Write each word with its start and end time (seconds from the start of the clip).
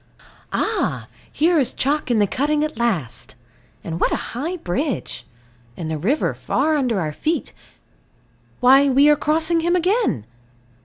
Ah, 0.51 1.05
here 1.31 1.59
is 1.59 1.75
chalk 1.75 2.09
in 2.09 2.17
the 2.17 2.25
cutting 2.25 2.63
at 2.63 2.79
last. 2.79 3.35
And 3.83 3.99
what 3.99 4.11
a 4.11 4.15
high 4.33 4.57
bridge. 4.57 5.27
And 5.77 5.91
the 5.91 5.97
river 5.99 6.33
far 6.33 6.75
under 6.75 6.99
our 6.99 7.13
feet. 7.13 7.53
Why 8.61 8.89
we 8.89 9.09
are 9.09 9.15
crossing 9.15 9.59
him 9.59 9.75
again! 9.75 10.25